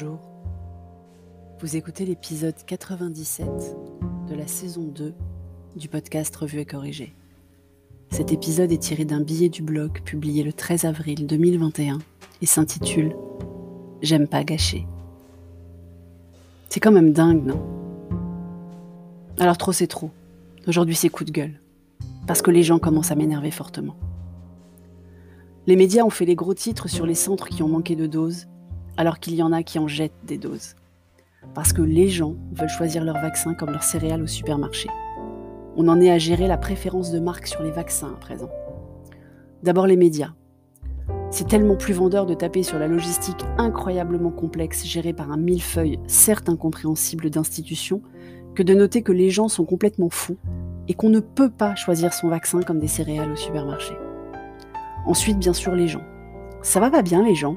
Bonjour. 0.00 0.18
Vous 1.60 1.76
écoutez 1.76 2.06
l'épisode 2.06 2.54
97 2.64 3.46
de 4.30 4.34
la 4.34 4.46
saison 4.46 4.84
2 4.84 5.12
du 5.76 5.88
podcast 5.88 6.34
Revue 6.36 6.60
et 6.60 6.64
Corrigé. 6.64 7.14
Cet 8.10 8.32
épisode 8.32 8.72
est 8.72 8.78
tiré 8.78 9.04
d'un 9.04 9.20
billet 9.20 9.50
du 9.50 9.60
blog 9.60 10.00
publié 10.02 10.42
le 10.42 10.54
13 10.54 10.86
avril 10.86 11.26
2021 11.26 11.98
et 12.40 12.46
s'intitule 12.46 13.14
J'aime 14.00 14.26
pas 14.26 14.42
gâcher. 14.42 14.86
C'est 16.70 16.80
quand 16.80 16.92
même 16.92 17.12
dingue, 17.12 17.44
non? 17.44 17.60
Alors 19.38 19.58
trop 19.58 19.72
c'est 19.72 19.86
trop. 19.86 20.10
Aujourd'hui 20.66 20.94
c'est 20.94 21.10
coup 21.10 21.24
de 21.24 21.32
gueule. 21.32 21.60
Parce 22.26 22.40
que 22.40 22.50
les 22.50 22.62
gens 22.62 22.78
commencent 22.78 23.10
à 23.10 23.16
m'énerver 23.16 23.50
fortement. 23.50 23.96
Les 25.66 25.76
médias 25.76 26.04
ont 26.04 26.10
fait 26.10 26.24
les 26.24 26.36
gros 26.36 26.54
titres 26.54 26.88
sur 26.88 27.04
les 27.04 27.14
centres 27.14 27.48
qui 27.48 27.62
ont 27.62 27.68
manqué 27.68 27.96
de 27.96 28.06
doses 28.06 28.46
alors 28.96 29.18
qu'il 29.18 29.34
y 29.34 29.42
en 29.42 29.52
a 29.52 29.62
qui 29.62 29.78
en 29.78 29.88
jettent 29.88 30.12
des 30.24 30.38
doses. 30.38 30.74
Parce 31.54 31.72
que 31.72 31.82
les 31.82 32.08
gens 32.08 32.34
veulent 32.52 32.68
choisir 32.68 33.04
leur 33.04 33.16
vaccin 33.16 33.54
comme 33.54 33.70
leur 33.70 33.82
céréales 33.82 34.22
au 34.22 34.26
supermarché. 34.26 34.88
On 35.76 35.88
en 35.88 36.00
est 36.00 36.10
à 36.10 36.18
gérer 36.18 36.46
la 36.46 36.58
préférence 36.58 37.10
de 37.10 37.20
marque 37.20 37.46
sur 37.46 37.62
les 37.62 37.70
vaccins 37.70 38.12
à 38.12 38.20
présent. 38.20 38.50
D'abord 39.62 39.86
les 39.86 39.96
médias. 39.96 40.32
C'est 41.30 41.46
tellement 41.46 41.76
plus 41.76 41.94
vendeur 41.94 42.26
de 42.26 42.34
taper 42.34 42.62
sur 42.62 42.78
la 42.78 42.88
logistique 42.88 43.44
incroyablement 43.56 44.30
complexe 44.30 44.84
gérée 44.84 45.12
par 45.12 45.30
un 45.30 45.36
millefeuille 45.36 45.98
certes 46.06 46.48
incompréhensible 46.48 47.30
d'institutions 47.30 48.02
que 48.54 48.62
de 48.62 48.74
noter 48.74 49.02
que 49.02 49.12
les 49.12 49.30
gens 49.30 49.48
sont 49.48 49.64
complètement 49.64 50.10
fous 50.10 50.36
et 50.88 50.94
qu'on 50.94 51.08
ne 51.08 51.20
peut 51.20 51.50
pas 51.50 51.76
choisir 51.76 52.12
son 52.12 52.28
vaccin 52.28 52.62
comme 52.62 52.80
des 52.80 52.88
céréales 52.88 53.30
au 53.30 53.36
supermarché. 53.36 53.94
Ensuite, 55.06 55.38
bien 55.38 55.52
sûr, 55.52 55.74
les 55.74 55.86
gens. 55.86 56.02
Ça 56.62 56.80
va 56.80 56.90
pas 56.90 57.02
bien, 57.02 57.22
les 57.22 57.34
gens 57.36 57.56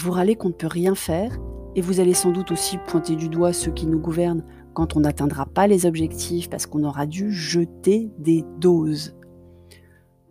vous 0.00 0.12
râlez 0.12 0.34
qu'on 0.34 0.48
ne 0.48 0.54
peut 0.54 0.66
rien 0.66 0.94
faire 0.94 1.38
et 1.76 1.82
vous 1.82 2.00
allez 2.00 2.14
sans 2.14 2.30
doute 2.30 2.52
aussi 2.52 2.78
pointer 2.78 3.16
du 3.16 3.28
doigt 3.28 3.52
ceux 3.52 3.70
qui 3.70 3.86
nous 3.86 3.98
gouvernent 3.98 4.44
quand 4.72 4.96
on 4.96 5.00
n'atteindra 5.00 5.44
pas 5.44 5.66
les 5.66 5.84
objectifs 5.84 6.48
parce 6.48 6.64
qu'on 6.64 6.84
aura 6.84 7.04
dû 7.06 7.30
jeter 7.30 8.10
des 8.18 8.42
doses. 8.58 9.14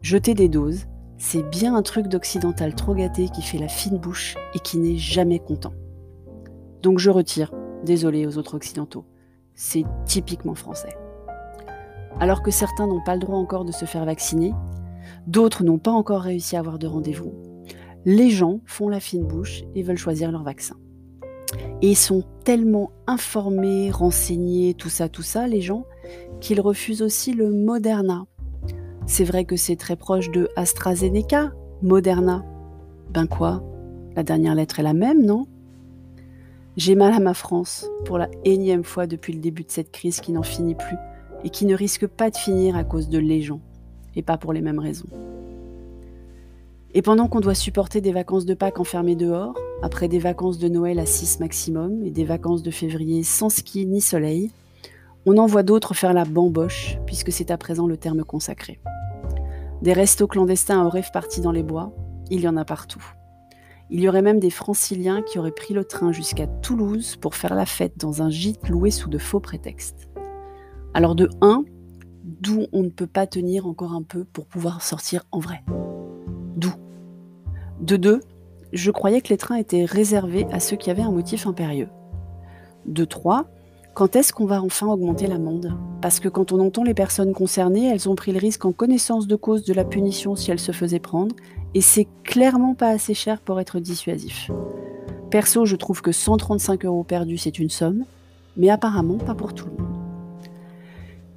Jeter 0.02 0.34
des 0.34 0.50
doses, 0.50 0.88
c'est 1.20 1.48
bien 1.50 1.76
un 1.76 1.84
truc 1.84 2.08
d'occidental 2.08 2.74
trop 2.74 2.96
gâté 2.96 3.30
qui 3.30 3.44
fait 3.44 3.60
la 3.60 3.68
fine 3.68 4.00
bouche 4.00 4.36
et 4.56 4.60
qui 4.60 4.80
n'est 4.80 4.98
jamais 4.98 5.38
content. 5.38 5.74
Donc 6.82 6.98
je 6.98 7.12
retire, 7.12 7.54
désolé 7.86 8.26
aux 8.26 8.40
autres 8.40 8.56
occidentaux, 8.56 9.06
c'est 9.54 9.84
typiquement 10.06 10.56
français. 10.56 10.98
Alors 12.20 12.42
que 12.42 12.50
certains 12.52 12.88
n'ont 12.88 13.04
pas 13.04 13.14
le 13.14 13.22
droit 13.22 13.38
encore 13.38 13.66
de 13.66 13.72
se 13.72 13.86
faire 13.86 14.06
vacciner, 14.06 14.52
d'autres 15.28 15.64
n'ont 15.64 15.78
pas 15.78 15.92
encore 15.92 16.22
réussi 16.22 16.56
à 16.56 16.60
avoir 16.60 16.80
de 16.80 16.88
rendez-vous, 16.88 17.34
les 18.06 18.30
gens 18.30 18.62
font 18.66 18.90
la 18.90 19.00
fine 19.00 19.26
bouche 19.26 19.64
et 19.76 19.84
veulent 19.84 19.98
choisir 19.98 20.32
leur 20.32 20.44
vaccin. 20.44 20.76
Et 21.82 21.90
ils 21.90 21.96
sont 21.96 22.24
tellement 22.44 22.92
informés, 23.08 23.92
renseignés, 23.92 24.74
tout 24.74 24.90
ça, 24.90 25.10
tout 25.10 25.24
ça, 25.24 25.48
les 25.48 25.62
gens, 25.62 25.86
qu'ils 26.40 26.62
refusent 26.62 27.02
aussi 27.02 27.34
le 27.34 27.52
Moderna. 27.52 28.26
C'est 29.06 29.24
vrai 29.24 29.46
que 29.46 29.56
c'est 29.56 29.76
très 29.76 29.96
proche 29.96 30.30
de 30.32 30.50
AstraZeneca, 30.56 31.52
Moderna. 31.82 32.46
Ben 33.12 33.26
quoi? 33.26 33.64
La 34.16 34.24
dernière 34.24 34.56
lettre 34.56 34.80
est 34.80 34.84
la 34.84 34.94
même, 34.94 35.26
non? 35.26 35.48
J'ai 36.78 36.96
mal 36.96 37.14
à 37.14 37.20
ma 37.20 37.34
France 37.34 37.90
pour 38.06 38.18
la 38.18 38.30
énième 38.46 38.84
fois 38.84 39.08
depuis 39.08 39.34
le 39.34 39.40
début 39.40 39.64
de 39.64 39.72
cette 39.72 39.92
crise 39.92 40.22
qui 40.22 40.32
n'en 40.32 40.44
finit 40.44 40.76
plus 40.76 40.98
et 41.44 41.50
qui 41.50 41.66
ne 41.66 41.76
risque 41.76 42.08
pas 42.08 42.30
de 42.30 42.38
finir 42.38 42.76
à 42.76 42.84
cause 42.84 43.10
de 43.10 43.18
les 43.18 43.42
gens, 43.42 43.62
et 44.16 44.22
pas 44.22 44.38
pour 44.38 44.54
les 44.54 44.62
mêmes 44.62 44.80
raisons. 44.80 45.08
Et 46.96 47.04
pendant 47.04 47.28
qu'on 47.28 47.40
doit 47.40 47.54
supporter 47.54 48.02
des 48.02 48.12
vacances 48.12 48.46
de 48.46 48.56
Pâques 48.56 48.80
enfermées 48.80 49.16
dehors, 49.16 49.54
après 49.84 50.08
des 50.08 50.18
vacances 50.18 50.58
de 50.58 50.68
Noël 50.68 50.98
à 50.98 51.06
6 51.06 51.40
maximum 51.40 52.04
et 52.04 52.10
des 52.10 52.24
vacances 52.24 52.64
de 52.64 52.72
février 52.72 53.22
sans 53.22 53.50
ski 53.50 53.86
ni 53.86 54.02
soleil, 54.02 54.52
on 55.28 55.38
en 55.38 55.46
voit 55.46 55.62
d'autres 55.62 55.94
faire 55.94 56.14
la 56.14 56.26
bamboche, 56.26 56.98
puisque 57.06 57.32
c'est 57.32 57.52
à 57.52 57.58
présent 57.58 57.86
le 57.86 57.98
terme 57.98 58.24
consacré. 58.24 58.80
Des 59.84 59.94
restos 59.94 60.28
clandestins 60.28 60.84
auraient 60.84 61.06
partis 61.14 61.42
dans 61.42 61.52
les 61.52 61.62
bois, 61.62 61.94
il 62.32 62.42
y 62.42 62.48
en 62.48 62.58
a 62.58 62.66
partout. 62.66 63.04
Il 63.92 64.02
y 64.02 64.10
aurait 64.10 64.24
même 64.24 64.40
des 64.40 64.50
franciliens 64.50 65.22
qui 65.22 65.38
auraient 65.38 65.52
pris 65.52 65.76
le 65.76 65.84
train 65.84 66.12
jusqu'à 66.12 66.48
Toulouse 66.48 67.18
pour 67.18 67.36
faire 67.36 67.54
la 67.54 67.66
fête 67.68 67.98
dans 67.98 68.24
un 68.24 68.32
gîte 68.32 68.68
loué 68.68 68.90
sous 68.90 69.10
de 69.10 69.18
faux 69.20 69.40
prétextes. 69.40 70.10
Alors 70.96 71.14
de 71.14 71.30
1, 71.42 71.64
d'où 72.24 72.66
on 72.74 72.82
ne 72.82 72.90
peut 72.90 73.08
pas 73.08 73.28
tenir 73.28 73.68
encore 73.68 73.94
un 73.94 74.04
peu 74.04 74.26
pour 74.26 74.48
pouvoir 74.48 74.82
sortir 74.82 75.24
en 75.32 75.40
vrai? 75.40 75.64
De 77.90 77.96
deux, 77.96 78.20
je 78.72 78.92
croyais 78.92 79.20
que 79.20 79.30
les 79.30 79.38
trains 79.38 79.56
étaient 79.56 79.84
réservés 79.84 80.46
à 80.52 80.60
ceux 80.60 80.76
qui 80.76 80.92
avaient 80.92 81.02
un 81.02 81.10
motif 81.10 81.48
impérieux. 81.48 81.90
De 82.86 83.04
trois, 83.04 83.48
quand 83.96 84.16
est-ce 84.16 84.32
qu'on 84.32 84.46
va 84.46 84.62
enfin 84.62 84.86
augmenter 84.86 85.26
l'amende? 85.26 85.74
Parce 86.00 86.20
que 86.20 86.30
quand 86.30 86.52
on 86.52 86.60
entend 86.60 86.84
les 86.84 86.94
personnes 86.94 87.34
concernées, 87.34 87.88
elles 87.88 88.08
ont 88.08 88.14
pris 88.14 88.32
le 88.32 88.38
risque 88.38 88.64
en 88.64 88.74
connaissance 88.74 89.26
de 89.26 89.36
cause 89.36 89.64
de 89.64 89.74
la 89.74 89.86
punition 89.86 90.36
si 90.36 90.52
elles 90.52 90.60
se 90.60 90.72
faisaient 90.72 91.00
prendre, 91.00 91.36
et 91.74 91.82
c'est 91.82 92.08
clairement 92.24 92.76
pas 92.76 92.90
assez 92.90 93.16
cher 93.16 93.42
pour 93.42 93.60
être 93.60 93.80
dissuasif. 93.80 94.52
Perso, 95.32 95.66
je 95.66 95.76
trouve 95.76 96.04
que 96.04 96.12
135 96.12 96.86
euros 96.86 97.04
perdus, 97.04 97.40
c'est 97.40 97.58
une 97.58 97.72
somme, 97.72 98.06
mais 98.56 98.70
apparemment 98.70 99.18
pas 99.18 99.34
pour 99.34 99.56
tout 99.56 99.66
le 99.66 99.84
monde. 99.84 99.98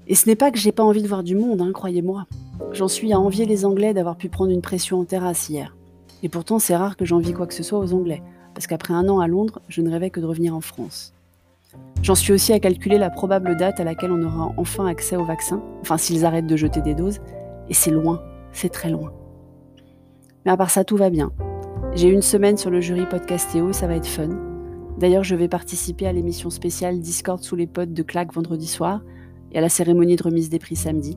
Et 0.07 0.15
ce 0.15 0.29
n'est 0.29 0.37
pas 0.37 0.51
que 0.51 0.59
j'ai 0.59 0.73
pas 0.73 0.84
envie 0.84 1.03
de 1.03 1.09
voir 1.09 1.23
du 1.23 1.34
monde, 1.34 1.63
hein, 1.63 1.73
croyez-moi. 1.73 2.27
J'en 2.73 2.89
suis 2.89 3.15
à 3.15 3.19
envier 3.19 3.47
les 3.47 3.65
Anglais 3.65 3.95
d'avoir 3.95 4.17
pu 4.17 4.29
prendre 4.29 4.53
une 4.53 4.61
pression 4.61 5.01
en 5.01 5.05
terrasse 5.07 5.49
hier. 5.49 5.75
Et 6.22 6.28
pourtant, 6.28 6.59
c'est 6.59 6.77
rare 6.77 6.97
que 6.97 7.05
j'envie 7.05 7.33
quoi 7.33 7.47
que 7.47 7.55
ce 7.55 7.62
soit 7.62 7.78
aux 7.78 7.93
Anglais, 7.93 8.22
parce 8.55 8.66
qu'après 8.66 8.94
un 8.94 9.09
an 9.09 9.21
à 9.21 9.27
Londres, 9.27 9.60
je 9.69 9.83
ne 9.83 9.91
rêvais 9.91 10.10
que 10.10 10.21
de 10.21 10.27
revenir 10.27 10.55
en 10.55 10.60
France. 10.60 11.15
J'en 12.03 12.15
suis 12.15 12.33
aussi 12.33 12.53
à 12.53 12.60
calculer 12.60 12.99
la 12.99 13.10
probable 13.10 13.56
date 13.56 13.81
à 13.81 13.84
laquelle 13.84 14.12
on 14.12 14.22
aura 14.22 14.53
enfin 14.56 14.87
accès 14.87 15.16
au 15.16 15.25
vaccin, 15.25 15.62
enfin 15.81 15.97
s'ils 15.97 16.25
arrêtent 16.25 16.47
de 16.47 16.56
jeter 16.56 16.81
des 16.81 16.94
doses, 16.94 17.21
et 17.69 17.75
c'est 17.75 17.91
loin, 17.91 18.22
c'est 18.53 18.69
très 18.69 18.91
loin. 18.91 19.12
Mais 20.44 20.53
à 20.53 20.56
part 20.56 20.71
ça, 20.71 20.84
tout 20.84 20.97
va 20.97 21.10
bien. 21.10 21.33
J'ai 21.94 22.09
une 22.09 22.22
semaine 22.22 22.56
sur 22.56 22.71
le 22.71 22.81
jury 22.81 23.06
Podcastéo 23.06 23.72
ça 23.72 23.87
va 23.87 23.97
être 23.97 24.06
fun. 24.06 24.31
D'ailleurs, 24.99 25.25
je 25.25 25.34
vais 25.34 25.49
participer 25.49 26.06
à 26.06 26.12
l'émission 26.12 26.50
spéciale 26.50 27.00
Discord 27.00 27.43
sous 27.43 27.56
les 27.56 27.66
potes 27.66 27.93
de 27.93 28.03
Claque 28.03 28.33
vendredi 28.33 28.66
soir 28.66 29.00
et 29.53 29.59
à 29.59 29.60
la 29.60 29.69
cérémonie 29.69 30.16
de 30.16 30.22
remise 30.22 30.50
des 30.50 30.59
prix 30.59 30.77
samedi. 30.77 31.16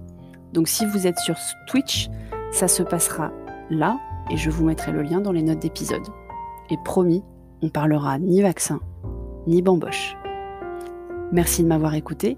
Donc 0.54 0.68
si 0.68 0.86
vous 0.86 1.08
êtes 1.08 1.20
sur 1.20 1.36
Twitch, 1.68 2.10
ça 2.52 2.68
se 2.68 2.84
passera 2.84 3.32
là 3.70 4.00
et 4.32 4.38
je 4.38 4.50
vous 4.50 4.66
mettrai 4.66 4.92
le 4.92 5.02
lien 5.02 5.22
dans 5.22 5.32
les 5.32 5.44
notes 5.44 5.60
d'épisode. 5.60 6.08
Et 6.70 6.78
promis, 6.84 7.24
on 7.62 7.70
parlera 7.70 8.20
ni 8.20 8.42
vaccin, 8.42 8.80
ni 9.48 9.62
bamboche. 9.62 10.16
Merci 11.32 11.64
de 11.64 11.68
m'avoir 11.68 11.96
écouté. 11.96 12.38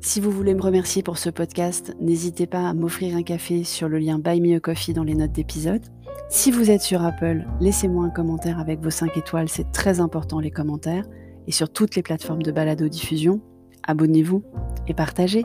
Si 0.00 0.20
vous 0.20 0.30
voulez 0.30 0.54
me 0.54 0.62
remercier 0.62 1.02
pour 1.02 1.18
ce 1.18 1.30
podcast, 1.30 1.94
n'hésitez 2.00 2.46
pas 2.46 2.68
à 2.68 2.74
m'offrir 2.74 3.16
un 3.16 3.22
café 3.22 3.62
sur 3.62 3.88
le 3.88 3.98
lien 3.98 4.18
Buy 4.18 4.40
Me 4.40 4.56
a 4.56 4.60
Coffee 4.60 4.94
dans 4.94 5.04
les 5.04 5.14
notes 5.14 5.32
d'épisode. 5.32 5.82
Si 6.28 6.50
vous 6.50 6.70
êtes 6.70 6.80
sur 6.80 7.04
Apple, 7.04 7.44
laissez-moi 7.60 8.06
un 8.06 8.10
commentaire 8.10 8.58
avec 8.58 8.80
vos 8.80 8.90
5 8.90 9.16
étoiles, 9.16 9.48
c'est 9.48 9.70
très 9.70 10.00
important 10.00 10.40
les 10.40 10.50
commentaires. 10.50 11.04
Et 11.46 11.52
sur 11.52 11.70
toutes 11.70 11.94
les 11.94 12.02
plateformes 12.02 12.42
de 12.42 12.52
balado-diffusion, 12.52 13.40
abonnez-vous 13.86 14.42
et 14.88 14.94
partagez. 14.94 15.44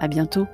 À 0.00 0.08
bientôt! 0.08 0.46